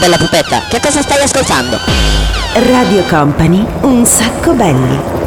bella 0.00 0.16
pupetta, 0.16 0.62
che 0.66 0.80
cosa 0.80 1.02
stai 1.02 1.22
ascoltando? 1.22 1.78
Radio 2.54 3.02
Company, 3.04 3.64
un 3.82 4.04
sacco 4.06 4.54
belli. 4.54 5.18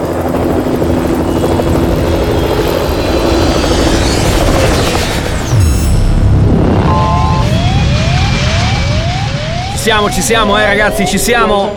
siamo, 9.75 10.09
ci 10.09 10.21
siamo, 10.21 10.57
eh 10.57 10.65
ragazzi, 10.65 11.05
ci 11.05 11.19
siamo. 11.19 11.73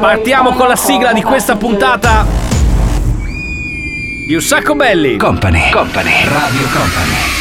Partiamo 0.00 0.52
con 0.54 0.66
la 0.66 0.74
sigla 0.74 1.12
di 1.12 1.22
questa 1.22 1.54
puntata. 1.54 2.26
Di 4.26 4.34
un 4.34 4.40
sacco 4.40 4.74
belli. 4.74 5.16
Company, 5.16 5.70
Company, 5.70 6.24
Radio 6.24 6.66
Company. 6.72 7.39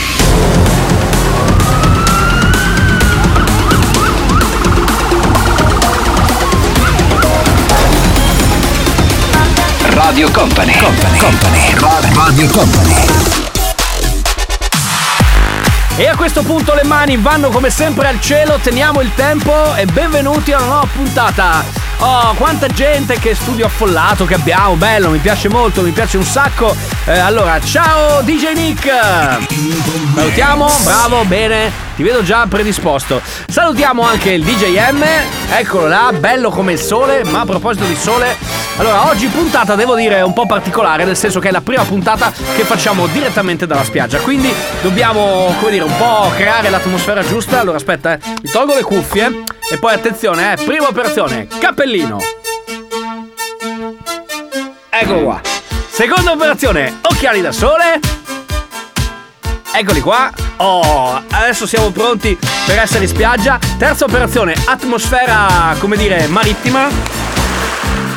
Radio 10.19 10.37
Company, 10.37 10.73
Company, 10.77 11.17
Company, 11.17 12.13
Radio 12.13 12.47
Company. 12.49 12.93
E 15.95 16.07
a 16.09 16.15
questo 16.17 16.43
punto 16.43 16.73
le 16.73 16.83
mani 16.83 17.15
vanno 17.15 17.47
come 17.47 17.69
sempre 17.69 18.09
al 18.09 18.19
cielo, 18.19 18.59
teniamo 18.61 18.99
il 18.99 19.11
tempo 19.15 19.73
e 19.75 19.85
benvenuti 19.85 20.51
a 20.51 20.57
una 20.57 20.65
nuova 20.65 20.87
puntata. 20.93 21.63
Oh, 21.99 22.33
quanta 22.33 22.67
gente, 22.67 23.17
che 23.17 23.33
studio 23.33 23.65
affollato 23.65 24.25
che 24.25 24.33
abbiamo, 24.33 24.75
bello, 24.75 25.09
mi 25.09 25.19
piace 25.19 25.47
molto, 25.47 25.81
mi 25.83 25.91
piace 25.91 26.17
un 26.17 26.25
sacco. 26.25 26.75
Eh, 27.05 27.17
allora, 27.17 27.57
ciao 27.61 28.21
DJ 28.21 28.53
Nick! 28.55 28.89
Salutiamo, 30.15 30.69
bravo, 30.83 31.23
bene, 31.23 31.71
ti 31.95 32.03
vedo 32.03 32.23
già 32.23 32.45
predisposto. 32.45 33.21
Salutiamo 33.47 34.01
anche 34.01 34.31
il 34.31 34.43
DJ 34.43 34.91
M, 34.91 35.03
eccolo 35.49 35.87
là, 35.87 36.11
bello 36.11 36.49
come 36.49 36.73
il 36.73 36.79
sole, 36.79 37.23
ma 37.23 37.39
a 37.39 37.45
proposito 37.45 37.85
di 37.85 37.95
sole, 37.95 38.37
allora, 38.79 39.09
oggi 39.09 39.27
puntata 39.27 39.75
devo 39.75 39.93
dire 39.93 40.21
un 40.21 40.31
po' 40.31 40.45
particolare, 40.45 41.03
nel 41.03 41.17
senso 41.17 41.41
che 41.41 41.49
è 41.49 41.51
la 41.51 41.59
prima 41.59 41.83
puntata 41.83 42.31
che 42.55 42.63
facciamo 42.63 43.07
direttamente 43.07 43.67
dalla 43.67 43.83
spiaggia. 43.83 44.19
Quindi 44.19 44.53
dobbiamo, 44.81 45.53
come 45.59 45.71
dire, 45.71 45.83
un 45.83 45.97
po' 45.97 46.31
creare 46.37 46.69
l'atmosfera 46.69 47.21
giusta. 47.21 47.59
Allora, 47.59 47.75
aspetta, 47.75 48.13
eh. 48.13 48.19
Mi 48.41 48.49
tolgo 48.49 48.75
le 48.75 48.83
cuffie 48.83 49.43
e 49.69 49.77
poi 49.77 49.93
attenzione, 49.93 50.53
eh. 50.53 50.63
Prima 50.63 50.87
operazione, 50.87 51.47
cappellino. 51.59 52.21
Eccolo 54.89 55.23
qua. 55.23 55.41
Seconda 55.89 56.31
operazione, 56.31 56.99
occhiali 57.01 57.41
da 57.41 57.51
sole. 57.51 57.99
Eccoli 59.73 59.99
qua. 59.99 60.31
Oh, 60.55 61.21
adesso 61.31 61.67
siamo 61.67 61.89
pronti 61.89 62.37
per 62.65 62.79
essere 62.79 63.03
in 63.03 63.09
spiaggia. 63.09 63.59
Terza 63.77 64.05
operazione, 64.05 64.55
atmosfera, 64.65 65.75
come 65.79 65.97
dire, 65.97 66.27
marittima. 66.27 67.27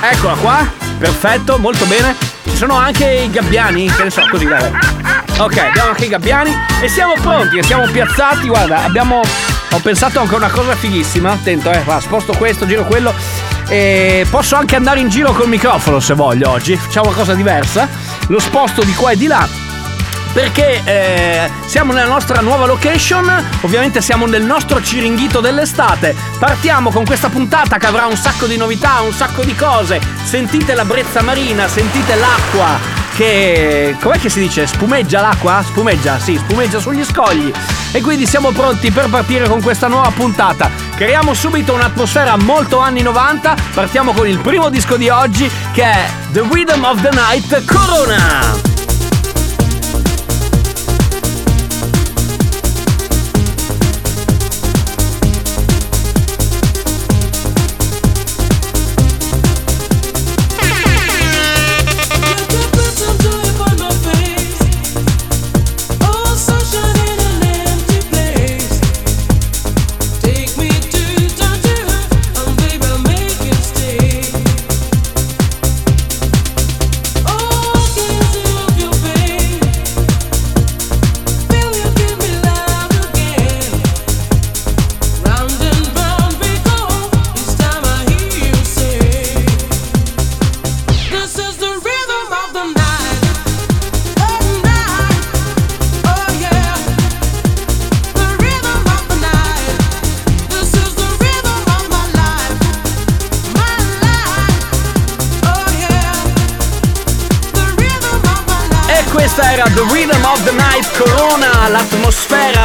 Eccola 0.04 0.34
qua, 0.34 0.68
perfetto, 0.98 1.58
molto 1.58 1.84
bene. 1.84 2.16
Ci 2.42 2.56
sono 2.56 2.74
anche 2.74 3.08
i 3.08 3.30
gabbiani, 3.30 3.86
che 3.86 4.02
ne 4.02 4.10
so, 4.10 4.26
così 4.28 4.46
dai. 4.46 4.68
Ok, 5.38 5.58
abbiamo 5.58 5.90
anche 5.90 6.06
i 6.06 6.08
gabbiani 6.08 6.52
e 6.82 6.88
siamo 6.88 7.14
pronti, 7.20 7.62
siamo 7.62 7.86
piazzati. 7.86 8.48
Guarda, 8.48 8.82
abbiamo. 8.82 9.20
Ho 9.70 9.78
pensato 9.78 10.18
anche 10.18 10.34
a 10.34 10.38
una 10.38 10.50
cosa 10.50 10.74
fighissima. 10.74 11.30
Attento, 11.30 11.70
eh, 11.70 11.82
va, 11.84 12.00
sposto 12.00 12.32
questo, 12.32 12.66
giro 12.66 12.84
quello. 12.84 13.14
E 13.68 14.26
posso 14.28 14.56
anche 14.56 14.74
andare 14.74 14.98
in 14.98 15.08
giro 15.08 15.32
col 15.32 15.48
microfono 15.48 16.00
se 16.00 16.14
voglio 16.14 16.50
oggi. 16.50 16.74
Facciamo 16.74 17.06
una 17.06 17.16
cosa 17.16 17.34
diversa. 17.34 17.88
Lo 18.26 18.40
sposto 18.40 18.82
di 18.82 18.92
qua 18.94 19.12
e 19.12 19.16
di 19.16 19.28
là 19.28 19.61
perché 20.32 20.82
eh, 20.84 21.50
siamo 21.66 21.92
nella 21.92 22.08
nostra 22.08 22.40
nuova 22.40 22.66
location, 22.66 23.30
ovviamente 23.60 24.00
siamo 24.00 24.26
nel 24.26 24.42
nostro 24.42 24.82
ciringhito 24.82 25.40
dell'estate. 25.40 26.14
Partiamo 26.38 26.90
con 26.90 27.04
questa 27.04 27.28
puntata 27.28 27.78
che 27.78 27.86
avrà 27.86 28.06
un 28.06 28.16
sacco 28.16 28.46
di 28.46 28.56
novità, 28.56 29.00
un 29.00 29.12
sacco 29.12 29.42
di 29.44 29.54
cose. 29.54 30.00
Sentite 30.24 30.74
la 30.74 30.84
brezza 30.84 31.22
marina, 31.22 31.68
sentite 31.68 32.14
l'acqua 32.14 33.00
che 33.14 33.94
com'è 34.00 34.18
che 34.18 34.30
si 34.30 34.40
dice? 34.40 34.66
Spumeggia 34.66 35.20
l'acqua? 35.20 35.62
Spumeggia, 35.64 36.18
sì, 36.18 36.36
spumeggia 36.36 36.80
sugli 36.80 37.04
scogli. 37.04 37.52
E 37.92 38.00
quindi 38.00 38.26
siamo 38.26 38.50
pronti 38.52 38.90
per 38.90 39.08
partire 39.08 39.48
con 39.48 39.60
questa 39.62 39.86
nuova 39.86 40.10
puntata. 40.10 40.70
Creiamo 40.96 41.34
subito 41.34 41.74
un'atmosfera 41.74 42.36
molto 42.38 42.78
anni 42.78 43.02
90. 43.02 43.54
Partiamo 43.74 44.12
con 44.12 44.26
il 44.26 44.38
primo 44.38 44.70
disco 44.70 44.96
di 44.96 45.08
oggi 45.08 45.50
che 45.72 45.82
è 45.82 46.10
The 46.32 46.42
Rhythm 46.50 46.84
of 46.84 47.02
the 47.02 47.10
Night 47.12 47.64
Corona. 47.66 48.71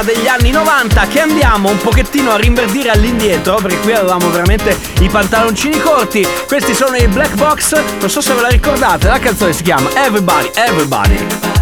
Degli 0.08 0.28
anni 0.28 0.52
90 0.52 1.08
che 1.08 1.20
andiamo 1.20 1.70
un 1.70 1.78
pochettino 1.78 2.32
a 2.32 2.38
rinverdire 2.38 2.90
all'indietro 2.90 3.56
perché 3.56 3.78
qui 3.80 3.92
avevamo 3.92 4.30
veramente 4.30 4.78
i 5.02 5.10
pantaloncini 5.10 5.80
corti. 5.80 6.26
Questi 6.48 6.74
sono 6.74 6.96
i 6.96 7.08
Black 7.08 7.36
Box, 7.36 7.78
non 8.00 8.10
so 8.10 8.22
se 8.22 8.34
ve 8.34 8.42
la 8.42 8.48
ricordate, 8.48 9.08
la 9.08 9.20
canzone 9.20 9.52
si 9.52 9.64
chiama 9.64 9.90
Everybody, 9.96 10.50
Everybody. 10.54 11.57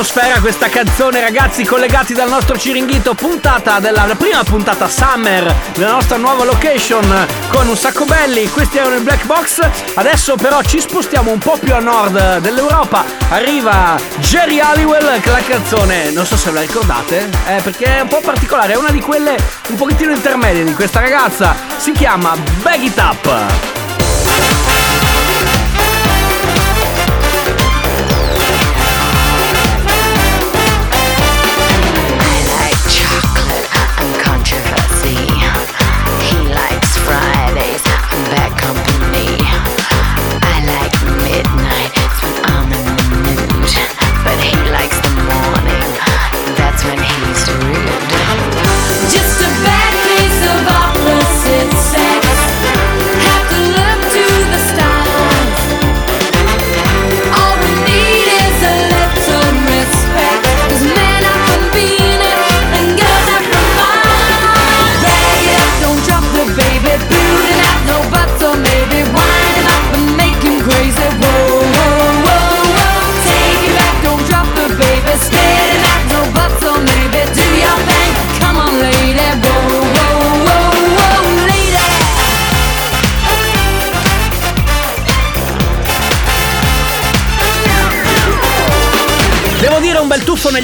Atmosfera 0.00 0.40
questa 0.40 0.70
canzone, 0.70 1.20
ragazzi, 1.20 1.62
collegati 1.62 2.14
dal 2.14 2.30
nostro 2.30 2.56
Ciringhito, 2.56 3.12
puntata 3.12 3.80
della 3.80 4.06
la 4.06 4.14
prima 4.14 4.42
puntata 4.42 4.88
Summer 4.88 5.54
della 5.74 5.90
nostra 5.90 6.16
nuova 6.16 6.42
location 6.44 7.26
con 7.50 7.68
un 7.68 7.76
sacco 7.76 8.06
belli. 8.06 8.48
Questi 8.48 8.78
erano 8.78 8.94
i 8.94 9.00
Black 9.00 9.26
Box. 9.26 9.60
Adesso 9.92 10.36
però 10.36 10.62
ci 10.62 10.80
spostiamo 10.80 11.30
un 11.30 11.38
po' 11.38 11.58
più 11.58 11.74
a 11.74 11.80
nord 11.80 12.38
dell'Europa. 12.38 13.04
Arriva 13.28 14.00
Jerry 14.20 14.58
Halliwell, 14.58 15.20
che 15.20 15.30
la 15.30 15.42
canzone, 15.46 16.10
non 16.12 16.24
so 16.24 16.38
se 16.38 16.50
la 16.50 16.62
ricordate, 16.62 17.28
eh, 17.48 17.60
perché 17.60 17.98
è 17.98 18.00
un 18.00 18.08
po' 18.08 18.22
particolare, 18.22 18.72
è 18.72 18.76
una 18.76 18.90
di 18.90 19.02
quelle 19.02 19.36
un 19.68 19.76
pochettino 19.76 20.12
intermedie 20.12 20.64
di 20.64 20.72
questa 20.72 21.00
ragazza. 21.00 21.54
Si 21.76 21.92
chiama 21.92 22.34
Bag 22.62 22.80
It 22.80 22.96
Up. 22.96 23.79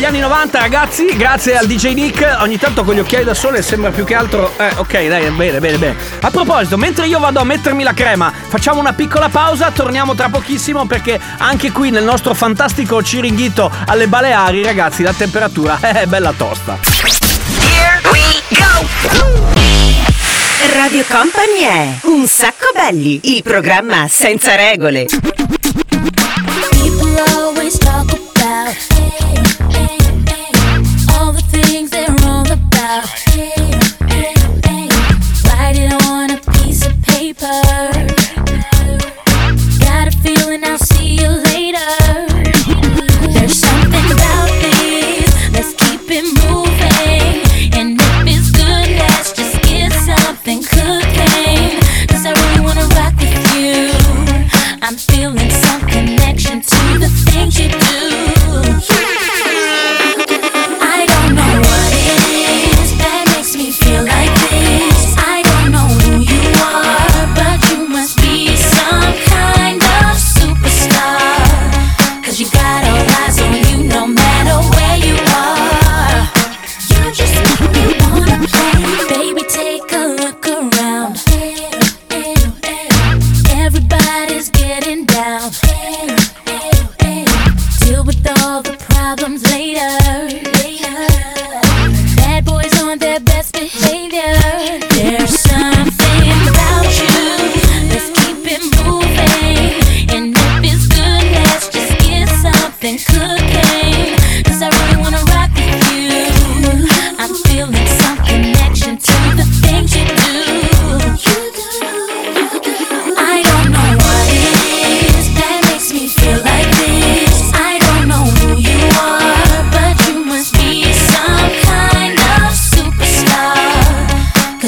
Anni 0.07 0.21
90 0.21 0.59
ragazzi, 0.59 1.17
grazie 1.17 1.57
al 1.57 1.67
DJ 1.67 1.93
Nick, 1.95 2.37
ogni 2.41 2.59
tanto 2.59 2.85
con 2.85 2.95
gli 2.95 3.01
occhiali 3.01 3.25
da 3.25 3.35
sole 3.35 3.61
sembra 3.61 3.91
più 3.91 4.05
che 4.05 4.15
altro... 4.15 4.53
Eh 4.57 4.71
ok 4.77 5.07
dai, 5.09 5.29
bene 5.31 5.59
bene 5.59 5.79
bene. 5.79 5.97
A 6.21 6.31
proposito, 6.31 6.77
mentre 6.77 7.09
io 7.09 7.19
vado 7.19 7.41
a 7.41 7.45
mettermi 7.45 7.83
la 7.83 7.93
crema, 7.93 8.33
facciamo 8.33 8.79
una 8.79 8.93
piccola 8.93 9.29
pausa, 9.29 9.73
torniamo 9.73 10.15
tra 10.15 10.29
pochissimo 10.29 10.87
perché 10.87 11.19
anche 11.39 11.73
qui 11.73 11.91
nel 11.91 12.05
nostro 12.05 12.35
fantastico 12.35 13.03
Ciringhito 13.03 13.71
alle 13.87 14.07
Baleari 14.07 14.63
ragazzi 14.63 15.03
la 15.03 15.13
temperatura 15.13 15.79
è 15.83 16.07
bella 16.07 16.33
tosta. 16.33 16.79
Radio 20.73 21.05
Company 21.09 21.61
è 21.63 21.99
Un 22.03 22.27
sacco 22.29 22.71
belli, 22.75 23.21
il 23.35 23.43
programma 23.43 24.07
senza 24.09 24.55
regole. 24.55 25.07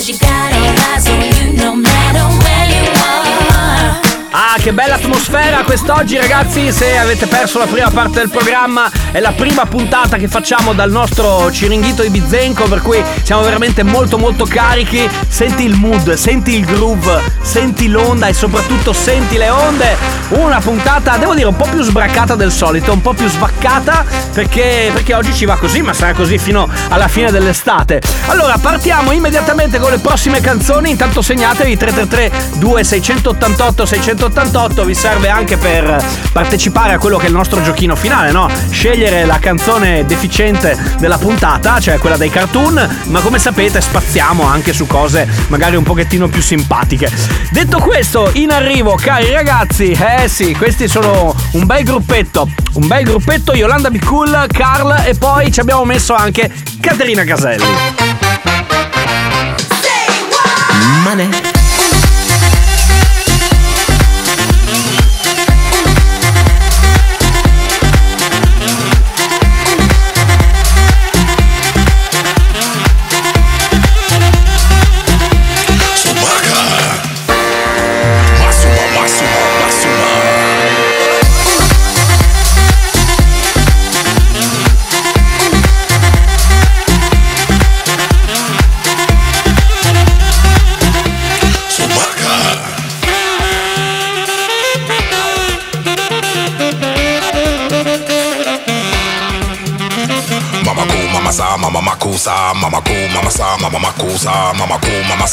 You 0.09 0.19
got 0.21 0.38
che 4.63 4.73
bella 4.73 4.95
atmosfera 4.95 5.63
quest'oggi 5.63 6.17
ragazzi, 6.17 6.73
se 6.73 6.97
avete 6.97 7.27
perso 7.27 7.59
la 7.59 7.67
prima 7.67 7.91
parte 7.91 8.19
del 8.19 8.29
programma 8.29 8.91
è 9.13 9.21
la 9.21 9.33
prima 9.33 9.67
puntata 9.67 10.17
che 10.17 10.27
facciamo 10.27 10.73
dal 10.73 10.91
nostro 10.91 11.51
Ciringhito 11.53 12.03
Ibizenco, 12.03 12.65
per 12.65 12.83
cui 12.83 13.03
siamo 13.23 13.43
veramente 13.43 13.83
molto 13.83 14.19
molto 14.19 14.45
carichi, 14.45 15.09
senti 15.29 15.65
il 15.65 15.75
mood, 15.75 16.15
senti 16.15 16.57
il 16.57 16.65
groove, 16.65 17.21
senti 17.43 17.89
l'onda 17.89 18.27
e 18.27 18.33
soprattutto 18.33 18.93
senti 18.93 19.37
le 19.37 19.49
onde, 19.49 19.97
una 20.31 20.61
puntata 20.61 21.17
devo 21.17 21.35
dire 21.35 21.47
un 21.47 21.57
po' 21.57 21.69
più 21.71 21.83
sbraccata 21.83 22.35
del 22.35 22.51
solito, 22.51 22.93
un 22.93 23.01
po' 23.01 23.13
più 23.13 23.29
svaccata 23.29 24.05
perché, 24.33 24.91
perché 24.93 25.15
oggi 25.15 25.33
ci 25.35 25.45
va 25.45 25.57
così, 25.57 25.83
ma 25.83 25.93
sarà 25.93 26.15
così 26.15 26.39
fino 26.39 26.69
alla 26.89 27.09
fine 27.09 27.31
dell'estate. 27.31 28.01
Allora 28.27 28.57
partiamo 28.59 29.13
immediatamente 29.13 29.79
con 29.79 29.91
le 29.91 29.99
prossime 29.99 30.41
canzoni, 30.41 30.91
intanto 30.91 31.23
segnatevi 31.23 31.77
333 31.77 32.59
2688 32.59 33.87
688 33.87 34.48
vi 34.85 34.95
serve 34.95 35.29
anche 35.29 35.59
per 35.59 36.03
partecipare 36.33 36.95
a 36.95 36.99
quello 36.99 37.19
che 37.19 37.25
è 37.25 37.29
il 37.29 37.35
nostro 37.35 37.63
giochino 37.63 37.95
finale, 37.95 38.33
no? 38.33 38.49
Scegliere 38.71 39.27
la 39.27 39.39
canzone 39.39 40.07
deficiente 40.07 40.77
della 40.99 41.19
puntata, 41.19 41.79
cioè 41.79 41.99
quella 41.99 42.17
dei 42.17 42.31
cartoon, 42.31 43.03
ma 43.05 43.21
come 43.21 43.39
sapete 43.39 43.81
spaziamo 43.81 44.43
anche 44.45 44.73
su 44.73 44.87
cose 44.87 45.29
magari 45.49 45.77
un 45.77 45.83
pochettino 45.83 46.29
più 46.29 46.41
simpatiche. 46.41 47.11
Detto 47.51 47.79
questo, 47.79 48.31
in 48.35 48.51
arrivo, 48.51 48.95
cari 48.95 49.31
ragazzi, 49.31 49.91
eh 49.91 50.29
sì, 50.29 50.55
questi 50.55 50.89
sono 50.89 51.35
un 51.53 51.67
bel 51.67 51.85
gruppetto, 51.85 52.49
un 52.75 52.87
bel 52.87 53.05
gruppetto, 53.05 53.55
Yolanda 53.55 53.91
Be 53.91 54.01
Cool, 54.01 54.47
Carl 54.51 55.03
e 55.05 55.15
poi 55.15 55.53
ci 55.53 55.61
abbiamo 55.61 55.85
messo 55.85 56.15
anche 56.15 56.51
Caterina 56.81 57.25
Caselli. 57.25 57.65
Masuma, 61.09 61.58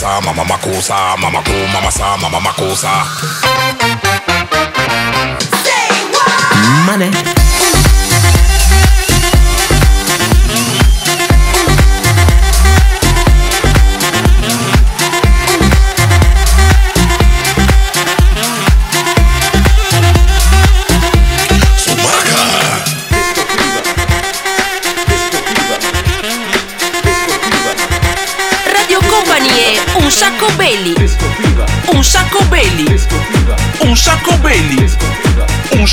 cosa, 0.06 0.22
mamma 0.22 0.44
ma 0.44 0.58
cosa, 0.58 1.18
Mama 1.18 1.42
co, 1.42 1.52
Mama 1.74 1.90
sa, 1.90 2.16
mamma 2.18 2.40
ma 2.40 2.54
cosa. 2.54 3.06
Money. 6.86 7.35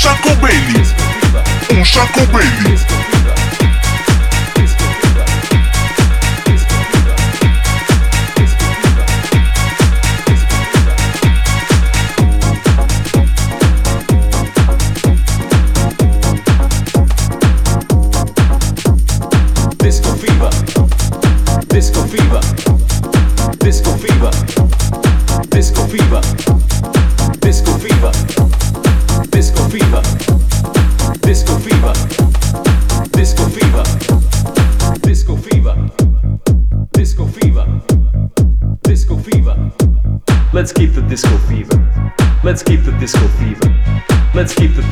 Chaco 0.03 0.35
Bailey. 0.41 0.83
Um 1.71 1.85
Chaco 1.85 2.27
Bailey. 2.33 3.22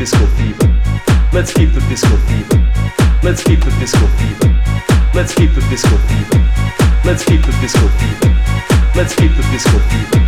Disco 0.00 0.24
fever. 0.24 0.66
Let's 1.30 1.52
keep 1.52 1.74
the 1.74 1.80
disco 1.90 2.16
fever. 2.16 2.56
Let's 3.22 3.44
keep 3.44 3.60
the 3.60 3.70
disco 3.78 4.06
fever. 4.16 4.48
Let's 5.12 5.34
keep 5.34 5.52
the 5.52 5.60
disco 5.68 5.94
fever. 6.08 6.40
Let's 7.04 7.22
keep 7.22 7.42
the 7.42 7.52
disco 7.60 7.86
fever. 7.86 8.34
Let's 8.96 9.14
keep 9.14 9.36
the 9.36 9.42
disco 9.52 9.78
fever. 9.78 10.19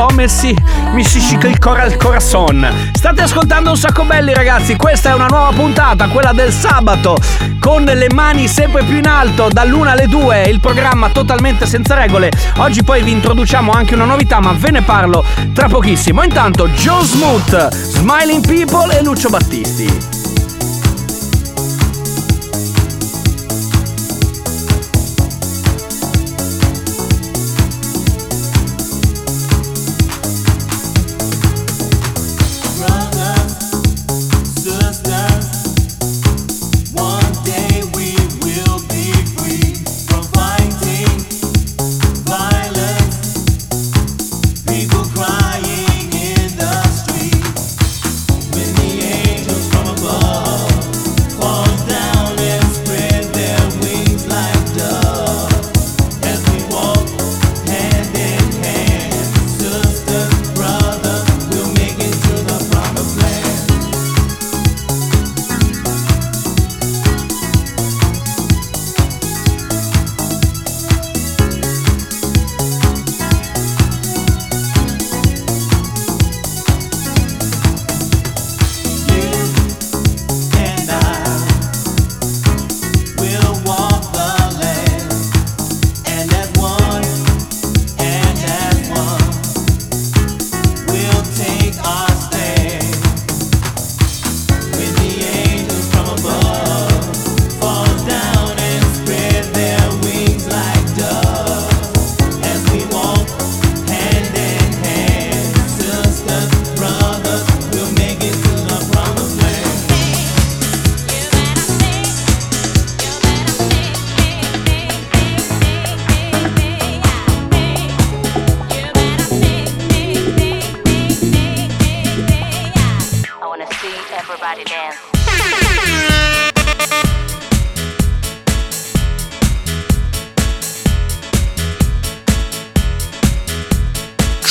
Lo 0.00 0.08
so, 0.08 0.14
Messi, 0.14 0.56
mi 0.92 1.04
si 1.04 1.20
scicca 1.20 1.46
il 1.46 1.58
cuore 1.58 1.82
al 1.82 1.96
corazon. 1.96 2.66
State 2.92 3.22
ascoltando 3.22 3.70
un 3.70 3.76
sacco 3.76 4.04
belli, 4.04 4.32
ragazzi. 4.32 4.76
Questa 4.76 5.10
è 5.10 5.14
una 5.14 5.26
nuova 5.26 5.50
puntata, 5.52 6.08
quella 6.08 6.32
del 6.32 6.52
sabato, 6.52 7.16
con 7.58 7.84
le 7.84 8.06
mani 8.12 8.48
sempre 8.48 8.82
più 8.84 8.96
in 8.96 9.06
alto, 9.06 9.48
dall'una 9.50 9.92
alle 9.92 10.06
due, 10.06 10.42
il 10.44 10.60
programma 10.60 11.10
totalmente 11.10 11.66
senza 11.66 11.94
regole. 11.94 12.30
Oggi 12.58 12.82
poi 12.82 13.02
vi 13.02 13.12
introduciamo 13.12 13.72
anche 13.72 13.94
una 13.94 14.04
novità, 14.04 14.40
ma 14.40 14.52
ve 14.56 14.70
ne 14.70 14.82
parlo 14.82 15.24
tra 15.52 15.68
pochissimo. 15.68 16.22
Intanto, 16.22 16.68
Joe 16.68 17.04
Smooth, 17.04 17.68
Smiling 17.74 18.46
People 18.46 18.96
e 18.96 19.02
Lucio 19.02 19.28
Battisti. 19.28 20.19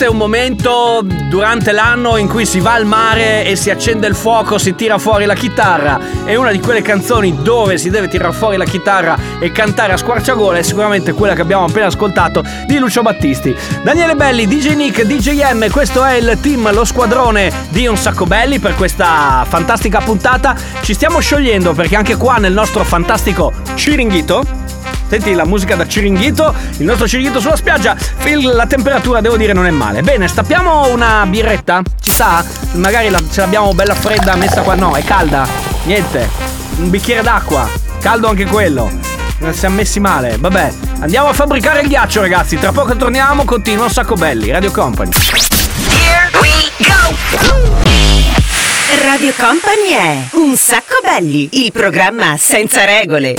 Allora 0.00 0.06
esiste 0.06 0.06
un 0.06 0.16
momento 0.16 1.02
durante 1.28 1.72
l'anno 1.72 2.16
in 2.16 2.28
cui 2.28 2.46
si 2.46 2.60
va 2.60 2.72
al 2.72 2.86
mare 2.86 3.44
e 3.44 3.56
si 3.56 3.70
accende 3.70 4.06
il 4.06 4.14
fuoco, 4.14 4.56
si 4.58 4.74
tira 4.74 4.98
fuori 4.98 5.26
la 5.26 5.34
chitarra. 5.34 5.98
E 6.24 6.36
una 6.36 6.50
di 6.50 6.60
quelle 6.60 6.82
canzoni 6.82 7.42
dove 7.42 7.76
si 7.76 7.90
deve 7.90 8.08
tirare 8.08 8.32
fuori 8.32 8.56
la 8.56 8.64
chitarra 8.64 9.18
e 9.38 9.52
cantare 9.52 9.92
a 9.92 9.96
squarciagola 9.96 10.58
è 10.58 10.62
sicuramente 10.62 11.12
quella 11.12 11.34
che 11.34 11.42
abbiamo 11.42 11.64
appena 11.64 11.86
ascoltato 11.86 12.42
di 12.66 12.78
Lucio 12.78 13.02
Battisti. 13.02 13.54
Daniele 13.82 14.14
Belli, 14.14 14.46
DJ 14.46 14.74
Nick, 14.74 15.02
DJ 15.02 15.52
M, 15.52 15.68
questo 15.70 16.04
è 16.04 16.14
il 16.14 16.38
team, 16.40 16.72
lo 16.72 16.84
squadrone 16.84 17.52
di 17.68 17.86
Un 17.86 17.96
Sacco 17.96 18.24
Belli 18.24 18.58
per 18.58 18.74
questa 18.74 19.44
fantastica 19.48 20.00
puntata. 20.00 20.56
Ci 20.80 20.94
stiamo 20.94 21.20
sciogliendo 21.20 21.72
perché 21.74 21.96
anche 21.96 22.16
qua 22.16 22.36
nel 22.36 22.52
nostro 22.52 22.84
fantastico 22.84 23.52
Ciringhito 23.74 24.59
Senti 25.10 25.34
la 25.34 25.44
musica 25.44 25.74
da 25.74 25.88
Ciringhito, 25.88 26.54
il 26.78 26.84
nostro 26.84 27.08
Ciringhito 27.08 27.40
sulla 27.40 27.56
spiaggia. 27.56 27.96
La 28.54 28.66
temperatura, 28.66 29.20
devo 29.20 29.36
dire, 29.36 29.52
non 29.52 29.66
è 29.66 29.70
male. 29.70 30.02
Bene, 30.02 30.28
stappiamo 30.28 30.86
una 30.88 31.26
birretta? 31.26 31.82
Ci 32.00 32.12
sta? 32.12 32.44
Magari 32.74 33.10
la- 33.10 33.20
ce 33.28 33.40
l'abbiamo 33.40 33.74
bella 33.74 33.94
fredda 33.96 34.36
messa 34.36 34.60
qua. 34.62 34.76
No, 34.76 34.94
è 34.94 35.02
calda. 35.02 35.46
Niente. 35.82 36.28
Un 36.76 36.90
bicchiere 36.90 37.22
d'acqua. 37.22 37.68
Caldo 38.00 38.28
anche 38.28 38.44
quello. 38.44 38.88
Non 39.38 39.52
siamo 39.52 39.74
messi 39.76 39.98
male. 39.98 40.36
Vabbè, 40.38 40.72
andiamo 41.00 41.28
a 41.28 41.32
fabbricare 41.32 41.80
il 41.80 41.88
ghiaccio, 41.88 42.20
ragazzi. 42.20 42.56
Tra 42.56 42.70
poco 42.70 42.94
torniamo. 42.94 43.44
Continua 43.44 43.86
un 43.86 43.90
sacco 43.90 44.14
belli. 44.14 44.52
Radio 44.52 44.70
Company. 44.70 45.10
Radio 49.02 49.32
Company 49.36 49.88
è 49.92 50.18
un 50.36 50.56
sacco 50.56 51.00
belli, 51.02 51.48
il 51.64 51.72
programma 51.72 52.36
senza 52.38 52.84
regole. 52.84 53.34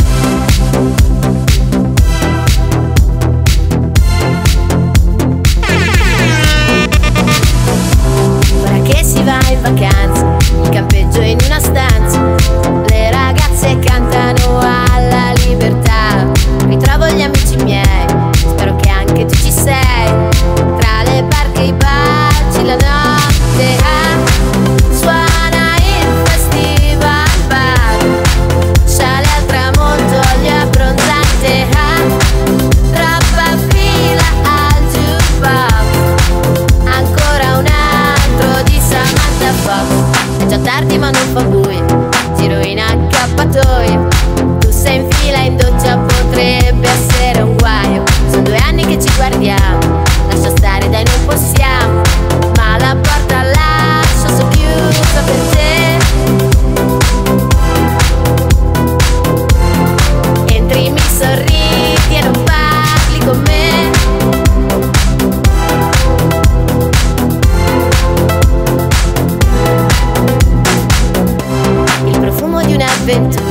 gioventù, 73.12 73.44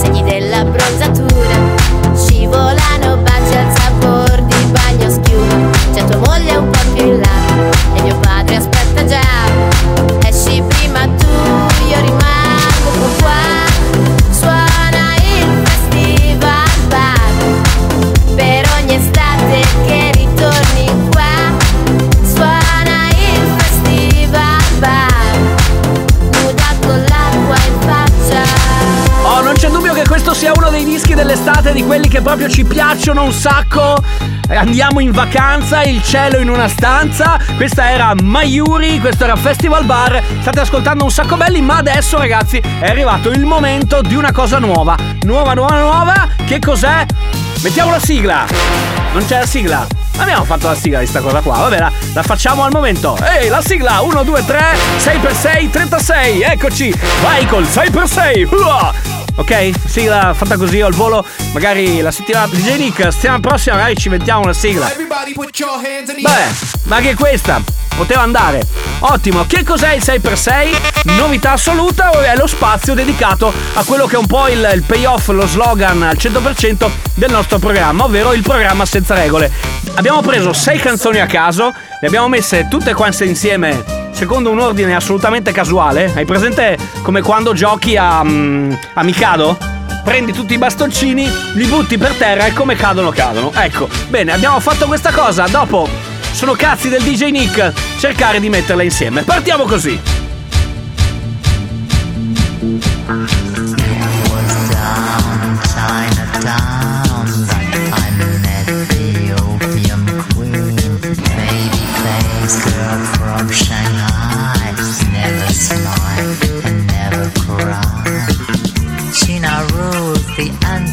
segni 0.00 0.22
della 0.22 0.64
bronzatura. 0.64 1.33
Proprio 32.44 32.48
ci 32.48 32.64
piacciono 32.64 33.24
un 33.24 33.32
sacco. 33.32 34.02
Eh, 34.48 34.56
Andiamo 34.56 35.00
in 35.00 35.10
vacanza, 35.10 35.82
il 35.82 36.02
cielo 36.02 36.38
in 36.38 36.48
una 36.48 36.68
stanza. 36.68 37.38
Questa 37.56 37.90
era 37.90 38.12
Mayuri, 38.22 39.00
questo 39.00 39.24
era 39.24 39.36
Festival 39.36 39.84
Bar. 39.84 40.22
State 40.40 40.60
ascoltando 40.60 41.04
un 41.04 41.10
sacco 41.10 41.36
belli, 41.36 41.60
ma 41.60 41.76
adesso 41.78 42.18
ragazzi 42.18 42.58
è 42.58 42.88
arrivato 42.88 43.30
il 43.30 43.44
momento 43.44 44.00
di 44.02 44.14
una 44.14 44.32
cosa 44.32 44.58
nuova. 44.58 44.96
Nuova, 45.22 45.54
nuova, 45.54 45.78
nuova. 45.78 46.28
Che 46.44 46.58
cos'è? 46.58 47.06
Mettiamo 47.62 47.90
la 47.90 48.00
sigla. 48.00 48.46
Non 49.12 49.24
c'è 49.26 49.38
la 49.40 49.46
sigla. 49.46 49.86
Abbiamo 50.16 50.44
fatto 50.44 50.68
la 50.68 50.74
sigla 50.74 51.00
di 51.00 51.06
sta 51.06 51.20
cosa 51.20 51.40
qua. 51.40 51.56
Vabbè, 51.58 51.78
la, 51.78 51.92
la 52.12 52.22
facciamo 52.22 52.64
al 52.64 52.72
momento. 52.72 53.16
Ehi, 53.22 53.48
la 53.48 53.62
sigla 53.62 54.00
1, 54.00 54.22
2, 54.22 54.44
3, 54.44 54.60
6x6, 54.98 55.70
36. 55.70 56.42
Eccoci. 56.42 56.94
Vai 57.22 57.46
col 57.46 57.64
6x6. 57.64 58.48
Uah! 58.54 59.13
Ok? 59.36 59.70
Sigla 59.86 60.32
fatta 60.34 60.56
così 60.56 60.80
al 60.80 60.92
volo. 60.92 61.24
Magari 61.52 62.00
la 62.00 62.10
settimana 62.10 62.46
DJ 62.46 62.76
Nick, 62.76 63.12
settimana 63.12 63.40
prossima 63.40 63.76
magari 63.76 63.96
ci 63.96 64.08
mettiamo 64.08 64.44
la 64.44 64.52
sigla. 64.52 64.86
Vabbè, 66.22 66.48
ma 66.84 66.96
anche 66.96 67.14
questa 67.14 67.62
poteva 67.96 68.22
andare. 68.22 68.62
Ottimo, 69.00 69.44
che 69.46 69.62
cos'è 69.64 69.94
il 69.94 70.02
6x6? 70.04 71.12
Novità 71.16 71.52
assoluta 71.52 72.10
è 72.10 72.36
lo 72.36 72.46
spazio 72.46 72.94
dedicato 72.94 73.52
a 73.74 73.84
quello 73.84 74.06
che 74.06 74.14
è 74.14 74.18
un 74.18 74.26
po' 74.26 74.48
il, 74.48 74.70
il 74.74 74.82
payoff, 74.82 75.28
lo 75.28 75.46
slogan 75.46 76.02
al 76.02 76.16
100% 76.16 76.90
del 77.14 77.30
nostro 77.30 77.58
programma, 77.58 78.04
ovvero 78.04 78.32
il 78.32 78.42
programma 78.42 78.86
senza 78.86 79.14
regole. 79.14 79.50
Abbiamo 79.94 80.20
preso 80.22 80.52
6 80.52 80.78
canzoni 80.78 81.20
a 81.20 81.26
caso, 81.26 81.72
le 82.00 82.06
abbiamo 82.06 82.28
messe 82.28 82.66
tutte 82.68 82.94
quante 82.94 83.24
insieme 83.24 84.03
secondo 84.14 84.50
un 84.50 84.60
ordine 84.60 84.94
assolutamente 84.94 85.52
casuale. 85.52 86.10
Hai 86.14 86.24
presente 86.24 86.78
come 87.02 87.20
quando 87.20 87.52
giochi 87.52 87.96
a, 87.96 88.22
mm, 88.24 88.72
a 88.94 89.02
Mikado? 89.02 89.58
Prendi 90.02 90.32
tutti 90.32 90.54
i 90.54 90.58
bastoncini, 90.58 91.30
li 91.54 91.66
butti 91.66 91.98
per 91.98 92.14
terra 92.14 92.46
e 92.46 92.52
come 92.52 92.76
cadono 92.76 93.10
cadono. 93.10 93.52
Ecco, 93.54 93.88
bene, 94.08 94.32
abbiamo 94.32 94.60
fatto 94.60 94.86
questa 94.86 95.10
cosa. 95.12 95.46
Dopo 95.48 95.88
sono 96.32 96.52
cazzi 96.52 96.88
del 96.88 97.02
DJ 97.02 97.30
Nick 97.30 97.72
cercare 97.98 98.40
di 98.40 98.48
metterla 98.48 98.82
insieme. 98.82 99.22
Partiamo 99.22 99.64
così. 99.64 99.98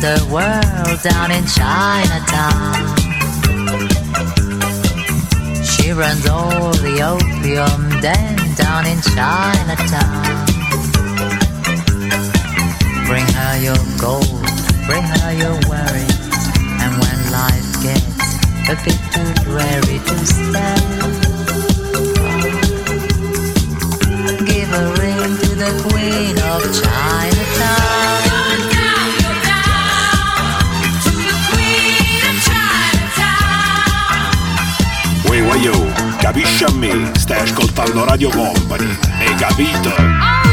The 0.01 0.17
world 0.33 0.99
down 1.03 1.29
in 1.29 1.45
Chinatown. 1.45 2.73
She 5.63 5.91
runs 5.91 6.25
all 6.27 6.73
the 6.73 7.03
opium 7.05 8.01
den 8.01 8.35
down 8.55 8.87
in 8.87 8.99
Chinatown. 9.13 10.25
Bring 13.05 13.27
her 13.37 13.55
your 13.61 13.81
gold, 13.99 14.41
bring 14.87 15.03
her 15.03 15.33
your 15.33 15.57
worries, 15.69 16.33
and 16.81 16.91
when 17.01 17.19
life 17.29 17.71
gets 17.85 18.25
a 18.69 18.75
bit 18.83 18.99
too 19.13 19.31
dreary 19.45 19.99
to 20.07 20.17
stand, 20.25 21.13
give 24.47 24.69
a 24.73 24.85
ring 24.97 25.37
to 25.43 25.49
the 25.61 25.71
Queen 25.85 26.35
of 26.39 26.61
Chinatown. 26.81 27.30
Capisci 36.31 36.63
a 36.63 36.71
me? 36.71 37.11
Stai 37.17 37.41
ascoltando 37.41 38.05
Radio 38.05 38.29
Company, 38.29 38.97
hai 39.19 39.35
capito? 39.35 40.50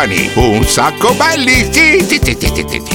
Company, 0.00 0.30
un 0.34 0.64
sacco 0.64 1.12
belli. 1.12 1.68
Sì, 1.70 2.00
sì, 2.00 2.18
sì, 2.22 2.34
sì, 2.40 2.64
sì, 2.66 2.89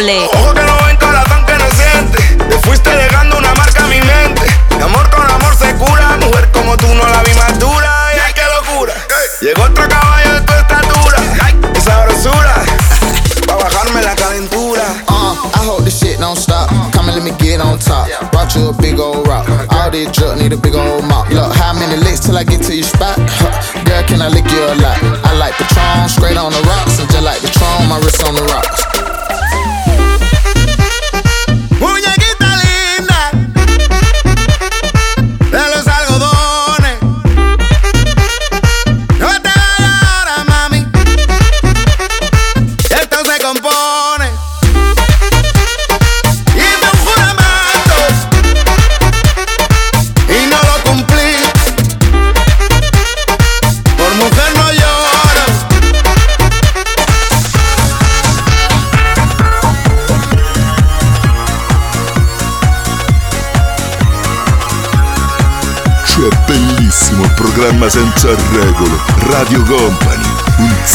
senza 0.00 0.39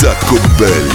sacco 0.05 0.39
belli. 0.55 0.94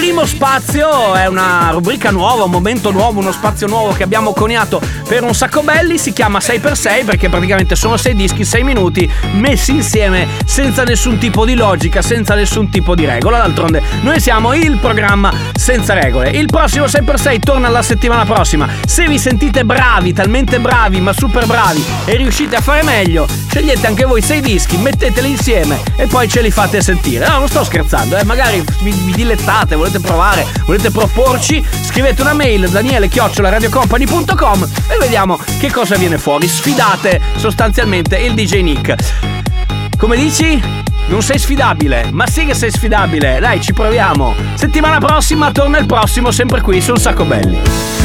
primo 0.21 0.25
spazio 0.25 1.15
è 1.15 1.25
una 1.25 1.69
rubrica 1.71 2.11
nuova, 2.11 2.43
un 2.43 2.51
momento 2.51 2.91
nuovo, 2.91 3.19
uno 3.19 3.31
spazio 3.31 3.65
nuovo 3.65 3.91
che 3.91 4.03
abbiamo 4.03 4.33
coniato 4.33 4.79
per 5.07 5.23
un 5.23 5.33
sacco 5.33 5.63
belli, 5.63 5.97
si 5.97 6.13
chiama 6.13 6.37
6x6 6.37 7.05
perché 7.05 7.27
praticamente 7.27 7.75
sono 7.75 7.97
6 7.97 8.13
dischi, 8.13 8.45
6 8.45 8.63
minuti 8.63 9.11
messi 9.33 9.71
insieme 9.71 10.27
senza 10.45 10.83
nessun 10.83 11.17
tipo 11.17 11.43
di 11.43 11.55
logica, 11.55 12.03
senza 12.03 12.35
nessun 12.35 12.69
tipo 12.69 12.93
di 12.93 13.05
regola, 13.05 13.39
d'altronde 13.39 13.81
noi 14.01 14.19
siamo 14.19 14.53
il 14.53 14.77
programma 14.77 15.33
senza 15.53 15.93
regole. 15.93 16.29
Il 16.29 16.45
prossimo 16.45 16.85
6x6 16.85 17.39
torna 17.39 17.69
la 17.69 17.81
settimana 17.81 18.23
prossima, 18.23 18.67
se 18.85 19.07
vi 19.07 19.17
sentite 19.17 19.65
bravi, 19.65 20.13
talmente 20.13 20.59
bravi 20.59 21.01
ma 21.01 21.13
super 21.13 21.47
bravi 21.47 21.83
e 22.05 22.15
riuscite 22.15 22.57
a 22.57 22.61
fare 22.61 22.83
meglio, 22.83 23.27
scegliete 23.47 23.87
anche 23.87 24.05
voi 24.05 24.21
6 24.21 24.41
dischi, 24.41 24.77
metteteli 24.77 25.31
insieme 25.31 25.81
e 25.95 26.05
poi 26.05 26.27
ce 26.29 26.41
li 26.41 26.51
fate 26.51 26.79
sentire. 26.81 27.27
No, 27.27 27.39
non 27.39 27.47
sto 27.47 27.63
scherzando, 27.63 28.17
eh, 28.17 28.23
magari 28.23 28.63
vi, 28.81 28.91
vi 28.91 29.13
dilettate, 29.13 29.75
volete 29.75 29.99
provare, 29.99 30.10
volete 30.65 30.91
proporci, 30.91 31.63
scrivete 31.83 32.21
una 32.21 32.33
mail 32.33 32.69
daniele 32.69 33.09
radiocompany.com 33.11 34.69
e 34.87 34.97
vediamo 34.99 35.39
che 35.59 35.71
cosa 35.71 35.95
viene 35.95 36.17
fuori. 36.17 36.47
Sfidate 36.47 37.21
sostanzialmente 37.35 38.17
il 38.17 38.33
DJ 38.33 38.61
Nick. 38.61 38.95
Come 39.97 40.15
dici? 40.15 40.61
Non 41.07 41.21
sei 41.21 41.37
sfidabile? 41.37 42.09
Ma 42.11 42.25
sì 42.25 42.45
che 42.45 42.53
sei 42.53 42.71
sfidabile. 42.71 43.39
Dai, 43.39 43.61
ci 43.61 43.73
proviamo. 43.73 44.33
Settimana 44.55 44.97
prossima 44.99 45.51
torna 45.51 45.77
il 45.77 45.85
prossimo, 45.85 46.31
sempre 46.31 46.61
qui 46.61 46.81
su 46.81 46.91
Un 46.91 46.97
Sacco 46.97 47.25
Belli. 47.25 48.00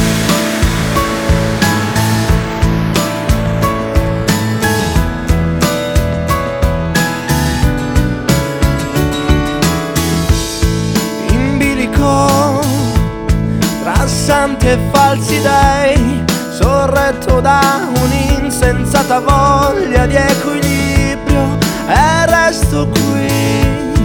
Santi 14.67 14.69
e 14.69 14.77
falsi 14.91 15.41
dei 15.41 16.23
sorretto 16.51 17.39
da 17.39 17.87
un'insensata 18.01 19.19
voglia 19.19 20.05
di 20.05 20.15
equilibrio 20.15 21.57
e 21.87 22.25
resto 22.25 22.87
qui 22.87 23.95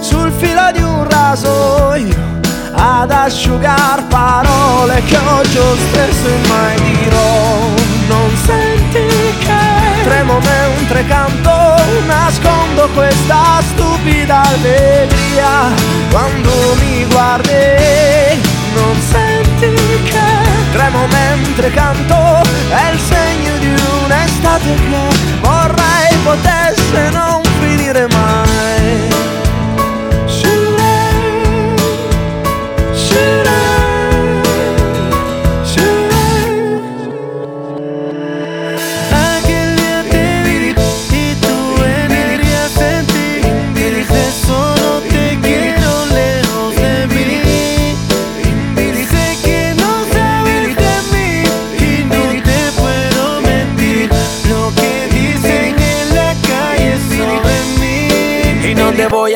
sul 0.00 0.32
filo 0.32 0.70
di 0.72 0.82
un 0.82 1.06
rasoio 1.08 2.14
ad 2.72 3.10
asciugar 3.10 4.04
parole 4.08 5.02
che 5.04 5.16
oggi 5.16 5.58
ho 5.58 5.76
stesso 5.88 6.26
e 6.26 6.48
mai 6.48 6.80
dirò. 6.80 7.84
Non 8.08 8.30
senti 8.44 9.00
che 9.40 10.04
tremo 10.04 10.38
mentre 10.38 11.04
canto 11.06 11.50
nascondo 12.06 12.88
questa 12.94 13.60
stupida 13.72 14.42
allegria 14.42 15.72
quando 16.10 16.50
mi 16.78 17.04
guardi 17.06 18.44
non 18.74 19.00
senti 19.00 19.16
che 19.16 19.25
tremo 20.72 21.06
mentre 21.06 21.70
canto 21.70 22.42
è 22.68 22.90
il 22.92 23.00
segno 23.00 23.56
di 23.58 23.74
un'estate 24.04 24.74
che 24.74 25.08
vorrei 25.40 26.16
potesse 26.22 27.10
non 27.10 27.42
finire 27.60 28.06
mai 28.08 29.15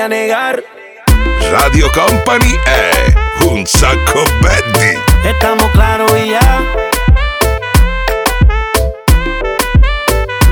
a 0.00 0.08
negar 0.08 0.62
Radio 1.50 1.90
Company 1.90 2.58
è 2.64 3.12
un 3.44 3.66
sacco 3.66 4.22
belli. 4.40 4.98
Estamos 5.24 5.70
claros 5.72 6.10
y 6.16 6.30
ya. 6.30 6.60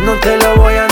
No 0.05 0.15
te 0.21 0.37
lo 0.37 0.57
voy 0.57 0.75
a 0.75 0.88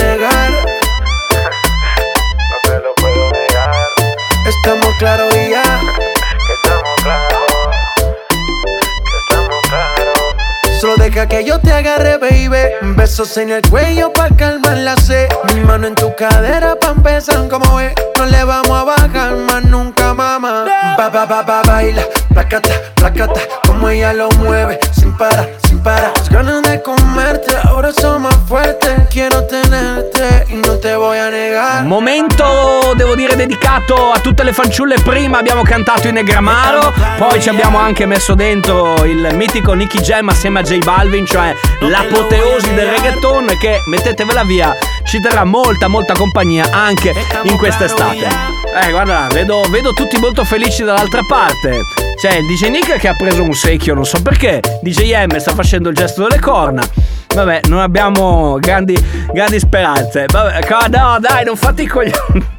que 11.24 11.44
yo 11.44 11.58
te 11.58 11.72
agarre, 11.72 12.18
baby. 12.18 12.94
Besos 12.94 13.38
en 13.38 13.50
el 13.50 13.62
cuello 13.62 14.12
pa' 14.12 14.28
calmar 14.36 14.76
la 14.76 14.96
sed. 14.96 15.28
Mi 15.54 15.60
mano 15.62 15.86
en 15.86 15.94
tu 15.94 16.14
cadera 16.14 16.76
pa' 16.78 16.90
empezar 16.90 17.48
como 17.48 17.80
es. 17.80 17.94
No 18.18 18.26
le 18.26 18.44
vamos 18.44 18.78
a 18.78 18.84
bajar 18.84 19.34
más 19.36 19.64
nunca, 19.64 20.12
mamá. 20.12 20.66
Ba, 20.98 21.08
ba, 21.08 21.24
ba, 21.24 21.42
ba, 21.42 21.62
baila. 21.62 22.02
Placata, 22.34 22.70
placata. 22.96 23.40
Como 23.66 23.88
ella 23.88 24.12
lo 24.12 24.28
mueve. 24.32 24.78
Sin 24.92 25.16
parar, 25.16 25.48
sin 25.86 25.92
parar. 25.92 26.12
Las 26.16 26.28
ganas 26.28 26.62
de 26.62 26.82
comerte 26.82 27.56
ahora 27.64 27.92
son 27.92 28.22
más 28.22 28.36
fuertes. 28.46 28.92
Quiero 29.10 29.44
tenerte 29.46 30.46
y 30.48 30.54
no 30.54 30.78
te 30.78 30.94
voy 30.96 31.18
a 31.18 31.30
negar. 31.30 31.84
Momento, 31.84 32.92
devo 32.96 33.14
dire, 33.14 33.36
dedicato 33.36 34.12
a 34.12 34.18
tutte 34.20 34.44
le 34.44 34.52
fanciulle. 34.52 34.96
Prima 35.00 35.38
abbiamo 35.38 35.62
cantato 35.62 36.08
in 36.08 36.14
Negramaro, 36.14 36.92
poi 37.18 37.40
ci 37.40 37.48
abbiamo 37.48 37.78
anche 37.78 38.06
messo 38.06 38.34
dentro 38.34 39.04
il 39.04 39.28
mitico 39.34 39.72
Nicky 39.72 40.00
Jam 40.00 40.28
assieme 40.28 40.60
a 40.60 40.62
J 40.62 40.78
Balvin, 40.78 41.26
cioè 41.26 41.54
l'apoteosi 41.80 42.74
del 42.74 42.88
reggaeton 42.88 43.46
che, 43.58 43.80
mettetevela 43.86 44.44
via, 44.44 44.74
ci 45.04 45.20
terrà 45.20 45.44
molta, 45.44 45.88
molta 45.88 46.14
compagnia 46.14 46.68
anche 46.70 47.12
in 47.42 47.56
quest'estate. 47.56 48.28
Eh, 48.82 48.90
guarda, 48.90 49.26
vedo, 49.32 49.62
vedo 49.70 49.92
tutti 49.92 50.18
molto 50.18 50.44
felici 50.44 50.82
dall'altra 50.82 51.22
parte. 51.26 52.05
C'è 52.16 52.36
il 52.36 52.46
DJ 52.46 52.70
Nick 52.70 52.98
che 52.98 53.08
ha 53.08 53.14
preso 53.14 53.42
un 53.42 53.52
secchio, 53.52 53.92
non 53.92 54.06
so 54.06 54.22
perché. 54.22 54.62
DJ 54.80 55.26
M 55.26 55.36
sta 55.36 55.52
facendo 55.52 55.90
il 55.90 55.94
gesto 55.94 56.22
delle 56.22 56.40
corna. 56.40 56.82
Vabbè, 57.34 57.60
non 57.68 57.80
abbiamo 57.80 58.58
grandi, 58.58 58.96
grandi 59.32 59.58
speranze. 59.58 60.24
Vabbè, 60.26 60.88
no, 60.88 61.18
dai, 61.20 61.44
non 61.44 61.56
fate 61.56 61.82
i 61.82 61.86
coglioni. 61.86 62.55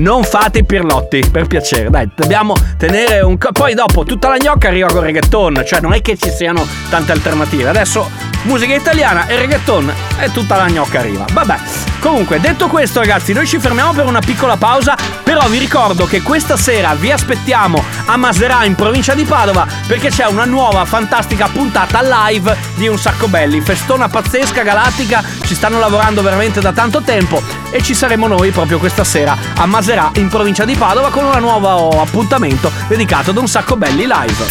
Non 0.00 0.24
fate 0.24 0.64
pirlotti, 0.64 1.28
per 1.30 1.46
piacere, 1.46 1.90
dai, 1.90 2.08
dobbiamo 2.14 2.54
tenere 2.78 3.20
un... 3.20 3.36
Poi 3.36 3.74
dopo 3.74 4.02
tutta 4.04 4.30
la 4.30 4.38
gnocca 4.38 4.68
arriva 4.68 4.86
col 4.86 5.02
reggaeton, 5.02 5.62
cioè 5.66 5.80
non 5.82 5.92
è 5.92 6.00
che 6.00 6.16
ci 6.16 6.30
siano 6.30 6.66
tante 6.88 7.12
alternative. 7.12 7.68
Adesso 7.68 8.08
musica 8.44 8.74
italiana 8.74 9.26
e 9.26 9.36
reggaeton 9.36 9.92
e 10.20 10.32
tutta 10.32 10.56
la 10.56 10.70
gnocca 10.70 11.00
arriva. 11.00 11.26
Vabbè, 11.30 11.56
comunque, 11.98 12.40
detto 12.40 12.68
questo 12.68 13.00
ragazzi, 13.00 13.34
noi 13.34 13.46
ci 13.46 13.58
fermiamo 13.58 13.92
per 13.92 14.06
una 14.06 14.20
piccola 14.20 14.56
pausa, 14.56 14.96
però 15.22 15.46
vi 15.48 15.58
ricordo 15.58 16.06
che 16.06 16.22
questa 16.22 16.56
sera 16.56 16.94
vi 16.94 17.12
aspettiamo 17.12 17.84
a 18.06 18.16
Maserà 18.16 18.64
in 18.64 18.74
provincia 18.74 19.12
di 19.12 19.24
Padova 19.24 19.66
perché 19.86 20.08
c'è 20.08 20.24
una 20.24 20.46
nuova 20.46 20.86
fantastica 20.86 21.46
puntata 21.52 22.00
live 22.02 22.56
di 22.76 22.88
Un 22.88 22.98
Sacco 22.98 23.28
Belli, 23.28 23.60
festona 23.60 24.08
pazzesca, 24.08 24.62
galattica, 24.62 25.22
ci 25.44 25.54
stanno 25.54 25.78
lavorando 25.78 26.22
veramente 26.22 26.60
da 26.60 26.72
tanto 26.72 27.02
tempo 27.02 27.59
e 27.70 27.82
ci 27.82 27.94
saremo 27.94 28.26
noi 28.26 28.50
proprio 28.50 28.78
questa 28.78 29.04
sera 29.04 29.36
a 29.54 29.66
Maserà 29.66 30.10
in 30.14 30.28
provincia 30.28 30.64
di 30.64 30.74
Padova 30.74 31.10
con 31.10 31.24
un 31.24 31.38
nuovo 31.40 32.00
appuntamento 32.00 32.70
dedicato 32.88 33.30
ad 33.30 33.36
Un 33.36 33.48
Sacco 33.48 33.76
Belli 33.76 34.06
live. 34.06 34.46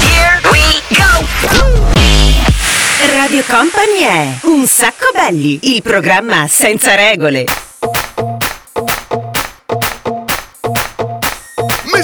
Here 0.00 0.40
we 0.50 0.82
go! 0.90 1.26
Radio 3.16 3.42
Company 3.46 3.98
è 4.00 4.38
Un 4.42 4.66
sacco 4.66 5.06
belli, 5.14 5.74
il 5.74 5.82
programma 5.82 6.46
senza 6.48 6.94
regole. 6.94 7.46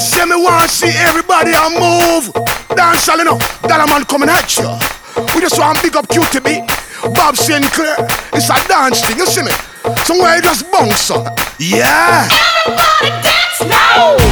Say 0.01 0.25
me 0.25 0.35
want 0.35 0.71
see 0.71 0.89
everybody 0.89 1.53
a 1.53 1.69
move. 1.69 2.31
Dance 2.75 3.11
all 3.11 3.21
enough. 3.21 3.61
That 3.67 3.81
a 3.81 3.87
man 3.87 4.07
coming 4.07 4.31
at 4.31 4.57
you. 4.57 4.79
We 5.35 5.43
just 5.43 5.59
want 5.59 5.83
big 5.83 5.95
up 5.95 6.07
QTB. 6.09 6.65
Bob 7.13 7.37
Sinclair. 7.37 7.97
It's 8.33 8.49
a 8.49 8.57
dance 8.67 9.05
thing, 9.05 9.19
you 9.19 9.27
see 9.27 9.43
me? 9.43 9.51
Somewhere 9.99 10.37
you 10.37 10.43
just 10.43 10.71
bounce. 10.71 11.11
Yeah. 11.59 12.29
Everybody 12.67 13.11
dance 13.23 13.61
now. 13.67 14.30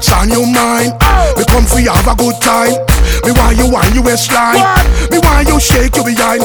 What's 0.00 0.16
on 0.16 0.32
your 0.32 0.48
mind. 0.48 0.96
We 1.36 1.44
come 1.44 1.68
for 1.68 1.76
you 1.76 1.92
have 1.92 2.08
a 2.08 2.16
good 2.16 2.32
time. 2.40 2.72
Me 3.20 3.36
want 3.36 3.60
you 3.60 3.68
on 3.68 3.84
your 3.92 4.00
waistline. 4.00 4.56
Me 5.12 5.20
want 5.20 5.44
you 5.44 5.60
shake 5.60 5.92
your 5.92 6.08
behind. 6.08 6.40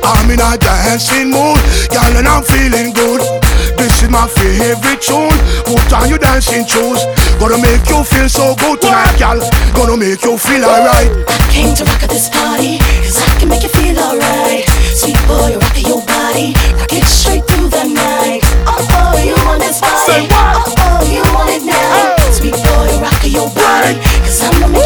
I'm 0.00 0.32
in 0.32 0.40
a 0.40 0.56
dancing 0.56 1.28
mood, 1.28 1.60
girl, 1.92 2.16
and 2.16 2.24
I'm 2.24 2.40
feeling 2.40 2.96
good. 2.96 3.20
This 3.76 4.00
is 4.00 4.08
my 4.08 4.24
favorite 4.24 5.04
tune. 5.04 5.36
Put 5.68 5.92
on 5.92 6.08
your 6.08 6.16
dancing 6.16 6.64
shoes. 6.64 7.04
Gonna 7.36 7.60
make 7.60 7.84
you 7.92 8.00
feel 8.08 8.24
so 8.24 8.56
good 8.56 8.80
tonight, 8.80 9.20
girl. 9.20 9.36
Gonna 9.76 10.00
make 10.00 10.24
you 10.24 10.40
feel 10.40 10.64
alright. 10.64 11.12
I 11.28 11.36
Came 11.52 11.76
to 11.76 11.84
rock 11.84 12.00
at 12.00 12.08
this 12.08 12.32
party, 12.32 12.80
cause 13.04 13.20
I 13.20 13.36
can 13.36 13.52
make 13.52 13.64
you 13.64 13.68
feel 13.68 14.00
alright. 14.00 14.64
Sweet 14.96 15.20
boy, 15.28 15.60
rock 15.60 15.76
your 15.76 16.00
body, 16.08 16.56
rock 16.80 16.88
it 16.88 17.04
straight 17.04 17.44
through 17.52 17.68
the 17.68 17.84
night. 17.84 18.40
Oh, 18.64 18.80
oh, 18.80 19.20
you 19.20 19.36
want 19.44 19.60
this 19.60 19.76
body? 19.76 20.08
Say 20.08 20.24
what? 20.32 20.56
Oh, 20.56 20.72
oh, 20.72 21.04
you 21.04 21.20
want 21.36 21.52
it 21.52 21.68
now? 21.68 21.74
Sweet 21.76 21.84
boy, 21.84 21.92
rock 21.92 22.08
your 22.08 22.13
Yes. 24.44 24.83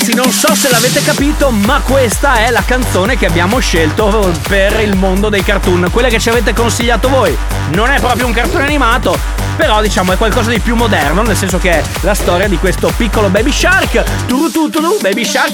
ragazzi, 0.00 0.14
non 0.14 0.30
so 0.30 0.54
se 0.54 0.70
l'avete 0.70 1.02
capito, 1.02 1.50
ma 1.50 1.80
questa 1.80 2.36
è 2.36 2.50
la 2.50 2.62
canzone 2.64 3.18
che 3.18 3.26
abbiamo 3.26 3.58
scelto 3.58 4.32
per 4.48 4.80
il 4.80 4.96
mondo 4.96 5.28
dei 5.28 5.42
cartoon. 5.42 5.88
Quella 5.92 6.08
che 6.08 6.18
ci 6.18 6.30
avete 6.30 6.54
consigliato 6.54 7.08
voi. 7.08 7.36
Non 7.72 7.90
è 7.90 8.00
proprio 8.00 8.26
un 8.26 8.32
cartone 8.32 8.64
animato, 8.64 9.18
però 9.56 9.82
diciamo 9.82 10.12
è 10.12 10.16
qualcosa 10.16 10.50
di 10.50 10.58
più 10.60 10.74
moderno, 10.74 11.22
nel 11.22 11.36
senso 11.36 11.58
che 11.58 11.72
è 11.72 11.82
la 12.00 12.14
storia 12.14 12.48
di 12.48 12.56
questo 12.56 12.92
piccolo 12.96 13.28
baby 13.28 13.52
shark. 13.52 14.02
Turutututu, 14.26 14.98
baby 15.00 15.24
shark. 15.24 15.52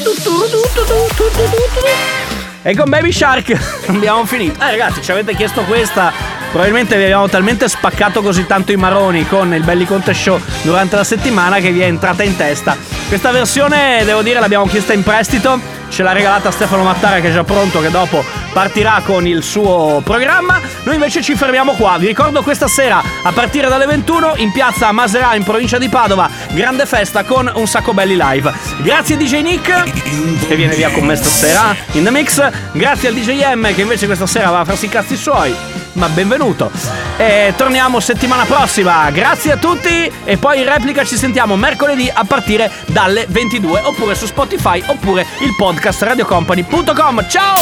E 2.63 2.75
con 2.75 2.91
Baby 2.91 3.13
Shark 3.13 3.57
abbiamo 3.87 4.27
finito. 4.27 4.61
Eh 4.61 4.71
ragazzi, 4.73 5.01
ci 5.01 5.13
avete 5.13 5.37
chiesto 5.37 5.63
questa 5.63 6.13
Probabilmente 6.57 6.97
vi 6.97 7.03
abbiamo 7.03 7.29
talmente 7.29 7.69
spaccato 7.69 8.23
così 8.23 8.47
tanto 8.47 8.73
i 8.73 8.77
maroni 8.77 9.27
con 9.27 9.53
il 9.53 9.63
Belli 9.63 9.85
Conte 9.85 10.15
Show 10.15 10.41
durante 10.63 10.97
la 10.97 11.05
settimana 11.05 11.59
che 11.59 11.71
vi 11.71 11.81
è 11.81 11.85
entrata 11.85 12.23
in 12.23 12.35
testa. 12.35 12.75
Questa 13.09 13.31
versione, 13.31 14.03
devo 14.07 14.23
dire, 14.23 14.41
l'abbiamo 14.41 14.65
chiesta 14.65 14.95
in 14.95 15.03
prestito. 15.03 15.76
Ce 15.89 16.03
l'ha 16.03 16.13
regalata 16.13 16.51
Stefano 16.51 16.83
Mattara 16.83 17.21
che 17.21 17.29
è 17.29 17.33
già 17.33 17.45
pronto, 17.45 17.81
che 17.81 17.91
dopo 17.91 18.25
partirà 18.53 19.03
con 19.05 19.27
il 19.27 19.43
suo 19.43 20.01
programma. 20.05 20.61
Noi 20.85 20.95
invece 20.95 21.23
ci 21.23 21.35
fermiamo 21.35 21.73
qua. 21.73 21.97
Vi 21.99 22.07
ricordo 22.07 22.43
questa 22.43 22.69
sera 22.69 23.03
a 23.23 23.33
partire 23.33 23.69
dalle 23.69 23.87
21 23.87 24.35
in 24.37 24.53
piazza 24.53 24.91
Maserà 24.93 25.35
in 25.35 25.45
provincia 25.45 25.79
di 25.79 25.89
Padova. 25.89 26.29
Grande 26.51 26.87
festa 26.87 27.25
con 27.25 27.51
un 27.55 27.67
sacco 27.67 27.93
belli 27.93 28.17
live. 28.19 28.53
Grazie 28.79 29.17
DJ 29.17 29.43
Nick 29.43 30.47
che 30.47 30.57
viene 30.57 30.75
via 30.75 30.91
con 30.91 31.05
me 31.05 31.17
stasera 31.17 31.75
in 31.93 32.05
The 32.05 32.11
Mix. 32.11 32.51
Grazie 32.73 33.09
al 33.09 33.15
DJ 33.15 33.55
M 33.55 33.75
che 33.75 33.83
invece 33.83 34.07
questa 34.07 34.27
sera 34.27 34.51
va 34.51 34.61
a 34.61 34.65
farsi 34.65 34.87
i 34.87 34.89
cazzi 34.89 35.17
suoi. 35.17 35.55
Ma 35.93 36.09
benvenuto. 36.09 36.71
E 37.17 37.55
torniamo 37.57 38.01
settimana 38.01 38.45
prossima. 38.45 39.09
Grazie 39.11 39.53
a 39.53 39.57
tutti 39.57 40.13
e 40.25 40.37
poi 40.37 40.61
in 40.61 40.69
replica 40.69 41.05
ci 41.05 41.17
sentiamo 41.17 41.57
mercoledì 41.57 42.11
a 42.13 42.25
partire 42.25 42.71
dalle 42.87 43.25
22 43.29 43.81
oppure 43.83 44.15
su 44.15 44.27
Spotify 44.27 44.83
oppure 44.87 45.25
il 45.41 45.55
podcast 45.57 45.76
radiocompany.com. 45.81 47.27
Ciao! 47.29 47.55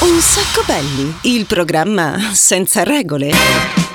Un 0.00 0.20
sacco 0.20 0.62
belli, 0.66 1.14
il 1.22 1.46
programma 1.46 2.30
senza 2.32 2.82
regole. 2.82 3.93